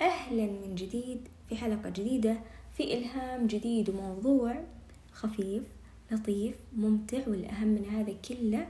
[0.00, 2.36] أهلا من جديد في حلقة جديدة
[2.76, 4.64] في إلهام جديد وموضوع
[5.12, 5.62] خفيف
[6.10, 8.66] لطيف ممتع والأهم من هذا كله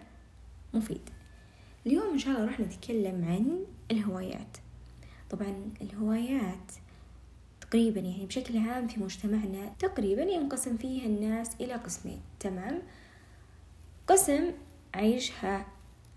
[0.75, 1.01] مفيد.
[1.87, 4.57] اليوم إن شاء الله راح نتكلم عن الهوايات.
[5.31, 6.73] طبعا الهوايات
[7.61, 12.21] تقريبا يعني بشكل عام في مجتمعنا تقريبا ينقسم فيها الناس إلى قسمين.
[12.41, 12.83] تمام؟
[14.07, 14.53] قسم
[14.95, 15.67] عيشها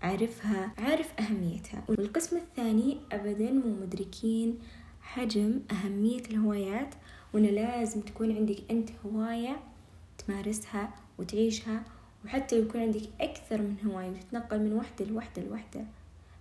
[0.02, 1.84] عارفها عارف أهميتها.
[1.88, 4.58] والقسم الثاني أبدا مو مدركين
[5.04, 6.94] حجم أهمية الهوايات
[7.32, 9.60] وإنه لازم تكون عندك أنت هواية
[10.18, 11.84] تمارسها وتعيشها
[12.24, 15.84] وحتى يكون عندك أكثر من هواية وتتنقل من وحدة لوحدة لوحدة.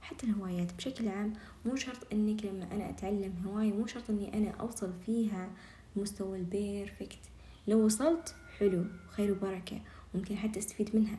[0.02, 1.34] حتى الهوايات بشكل عام
[1.66, 5.49] مو شرط إنك لما أنا أتعلم هواية مو شرط إني أنا أوصل فيها
[5.95, 7.20] مستوى البيرفكت.
[7.68, 9.80] لو وصلت حلو خير وبركة
[10.16, 11.18] ممكن حتى أستفيد منها.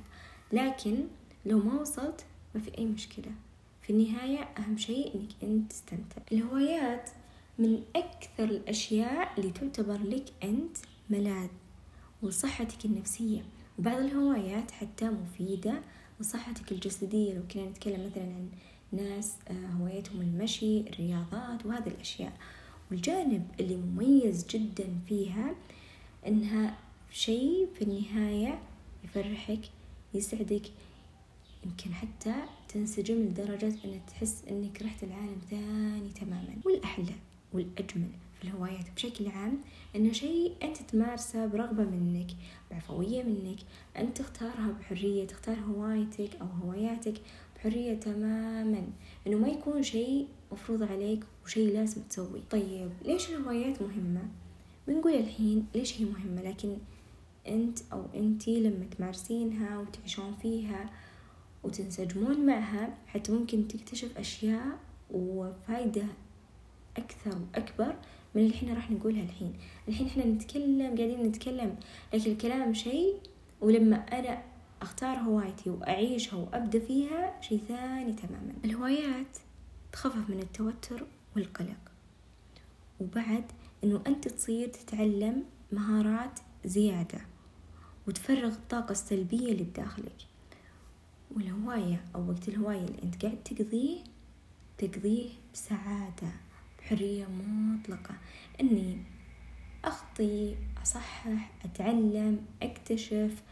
[0.52, 1.04] لكن
[1.46, 2.24] لو ما وصلت
[2.54, 3.32] ما في أي مشكلة.
[3.82, 6.22] في النهاية أهم شيء إنك أنت تستمتع.
[6.32, 7.10] الهوايات
[7.58, 10.76] من أكثر الأشياء اللي تعتبر لك أنت
[11.10, 11.48] ملاذ
[12.22, 13.42] وصحتك النفسية.
[13.78, 15.82] وبعض الهوايات حتى مفيدة
[16.20, 17.34] لصحتك الجسدية.
[17.34, 18.48] لو كنا نتكلم مثلا عن
[18.92, 22.32] ناس آه، هوايتهم المشي الرياضات وهذه الأشياء.
[22.91, 25.55] والجانب اللي مميز جدا فيها
[26.27, 26.78] إنها
[27.12, 28.58] شيء في النهاية
[29.05, 29.60] يفرحك
[30.14, 30.62] يسعدك
[31.64, 32.34] يمكن حتى
[32.69, 36.56] تنسجم لدرجة أن تحس أنك رحت العالم ثاني تماما.
[36.64, 37.14] والأحلى
[37.55, 39.58] والأجمل في الهوايات بشكل عام
[39.97, 42.30] أنه شيء أنت تمارسه برغبة منك
[42.70, 43.58] بعفوية منك
[43.97, 47.14] أنت تختارها بحرية تختار هوايتك أو هواياتك
[47.56, 48.86] بحرية تماما
[49.27, 54.22] إنه ما يكون شيء مفروض عليك وشيء لازم تسويه طيب ليش الهوايات مهمة؟
[54.88, 56.77] بنقول الحين ليش هي مهمة لكن
[57.48, 60.91] أنت أو أنتي لما تمارسينها وتعيشون فيها
[61.64, 64.78] وتنسجمون معها حتى ممكن تكتشف أشياء
[65.10, 66.05] وفايدة
[66.97, 67.95] أكثر وأكبر
[68.34, 69.53] من اللي إحنا راح نقولها الحين.
[69.89, 71.77] الحين إحنا نتكلم قاعدين نتكلم
[72.14, 73.14] لكن الكلام شيء
[73.61, 74.42] ولما أنا
[74.83, 78.53] أختار هوايتي وأعيشها وأبدأ فيها شيء ثاني تماما.
[78.65, 79.38] الهوايات
[79.93, 81.06] تخفف من التوتر
[81.37, 81.93] والقلق.
[83.00, 83.44] وبعد
[83.84, 87.19] أنه أنت تصير تتعلم مهارات زيادة
[88.09, 90.16] وتفرغ الطاقة السلبية اللي بداخلك.
[91.37, 93.99] والهواية أو وقت الهواية اللي أنت قاعد تقضيه
[94.78, 96.33] تقضيه بسعادة.
[96.84, 98.15] بحرية مطلقة.
[98.61, 98.99] إني
[99.84, 103.43] أخطي أصحح أتعلم أكتشف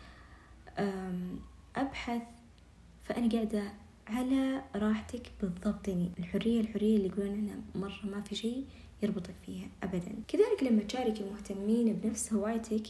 [1.76, 2.22] أبحث.
[3.04, 3.72] فأنا قاعدة
[4.06, 5.88] على راحتك بالضبط.
[5.88, 8.65] يعني الحرية الحرية اللي يقولون عنها مرة ما في شيء
[9.03, 10.14] يربطك فيها أبدا.
[10.28, 12.87] كذلك لما تشارك المهتمين بنفس هوايتك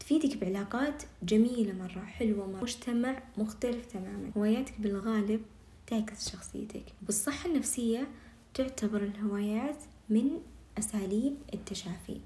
[0.00, 4.30] تفيدك بعلاقات جميلة مرة حلوة مرة مجتمع مختلف تماما.
[4.36, 5.40] هواياتك بالغالب
[5.86, 6.84] تعكس شخصيتك.
[7.02, 8.08] بالصحة النفسية
[8.54, 9.76] تعتبر الهوايات
[10.08, 10.30] من
[10.78, 12.20] أساليب التشافي.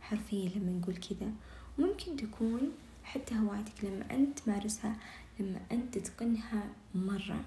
[0.00, 1.32] حرفيا لما نقول كذا.
[1.78, 2.60] ممكن تكون
[3.04, 4.96] حتى هوايتك لما أنت تمارسها
[5.40, 7.44] لما أنت تتقنها مرة.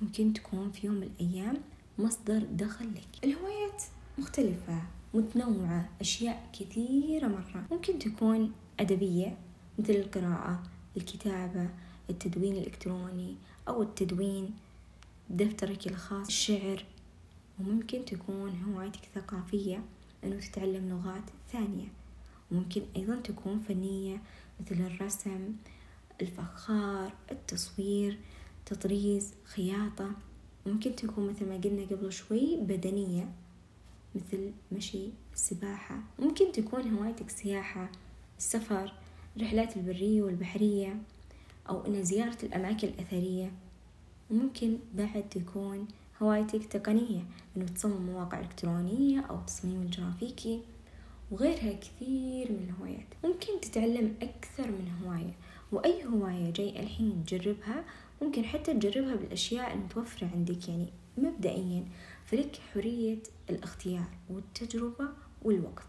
[0.00, 1.56] ممكن تكون في يوم من الأيام
[1.98, 3.24] مصدر دخل لك.
[3.24, 3.82] الهوايات
[4.18, 4.82] مختلفة
[5.14, 7.66] متنوعة أشياء كثيرة مرة.
[7.70, 9.36] ممكن تكون أدبية
[9.78, 10.62] مثل القراءة
[10.96, 11.68] الكتابة
[12.10, 13.34] التدوين الإلكتروني
[13.68, 14.54] أو التدوين
[15.30, 16.84] دفترك الخاص الشعر.
[17.60, 19.82] وممكن تكون هوايتك ثقافية
[20.24, 21.88] أنه تتعلم لغات ثانية.
[22.50, 24.22] ممكن أيضا تكون فنية
[24.60, 25.52] مثل الرسم
[26.22, 28.18] الفخار التصوير
[28.66, 30.10] تطريز خياطة.
[30.66, 33.28] ممكن تكون مثل ما قلنا قبل شوي بدنية
[34.14, 37.90] مثل مشي السباحة ممكن تكون هوايتك سياحة
[38.38, 38.92] السفر
[39.36, 41.02] الرحلات البرية والبحرية
[41.68, 43.52] أو إن زيارة الأماكن الأثرية.
[44.30, 45.88] وممكن بعد تكون
[46.22, 47.22] هوايتك تقنية
[47.56, 50.60] إنه تصمم مواقع إلكترونية أو تصميم الجرافيكي
[51.30, 53.06] وغيرها كثير من الهوايات.
[53.24, 55.34] ممكن تتعلم أكثر من هواية
[55.72, 57.84] وأي هواية جاي الحين تجربها
[58.22, 60.86] ممكن حتى تجربها بالأشياء المتوفرة عندك يعني
[61.18, 61.84] مبدئيا
[62.24, 63.18] فلك حرية
[63.50, 65.08] الاختيار والتجربة
[65.42, 65.86] والوقت.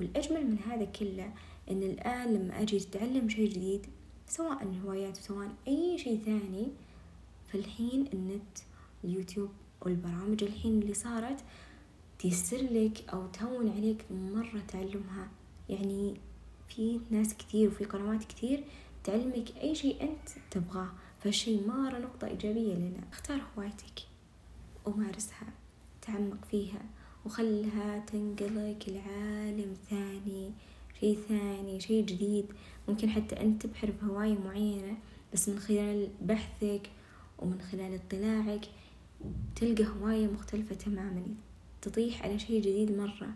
[0.00, 1.32] والأجمل من هذا كله
[1.70, 3.86] أن الآن لما أجي أتعلم شيء جديد
[4.26, 6.68] سواء الهوايات سواء أي شيء ثاني
[7.52, 8.58] فالحين النت
[9.04, 9.50] اليوتيوب
[9.82, 11.44] والبرامج الحين اللي صارت
[12.18, 15.28] تيسر لك أو تهون عليك مرة تعلمها.
[15.68, 16.14] يعني
[16.68, 18.64] في ناس كثير وفي قنوات كثير
[19.04, 20.88] تعلمك أي شيء أنت تبغاه.
[21.20, 23.00] فالشي مرة نقطة إيجابية لنا.
[23.12, 24.00] اختار هوايتك
[24.86, 25.46] ومارسها.
[26.02, 26.82] تعمق فيها
[27.26, 30.50] وخلها تنقلك لعالم ثاني.
[31.00, 32.46] شيء ثاني شيء جديد.
[32.88, 34.96] ممكن حتى أنت تبحر بهواية معينة
[35.32, 36.90] بس من خلال بحثك
[37.38, 38.64] ومن خلال اطلاعك
[39.56, 41.22] تلقى هواية مختلفة تماما
[41.82, 43.34] تطيح على شيء جديد مرة.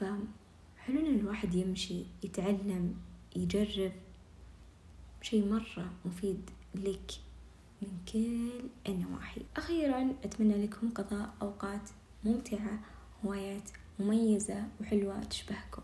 [0.00, 2.94] فحلو إن الواحد يمشي يتعلم
[3.36, 3.92] يجرب
[5.22, 7.12] شيء مرة مفيد لك
[7.82, 8.50] من كل
[8.88, 9.42] النواحي.
[9.56, 11.90] أخيرا أتمنى لكم قضاء أوقات
[12.24, 12.80] ممتعة
[13.24, 15.80] هوايات مميزة وحلوة تشبهكم.